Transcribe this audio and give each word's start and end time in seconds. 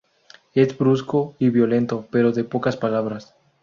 Es 0.55 0.75
brusco 0.75 1.35
y 1.37 1.49
violento 1.51 2.07
pero 2.09 2.31
de 2.31 2.43
pocas 2.43 2.75
palabras. 2.75 3.35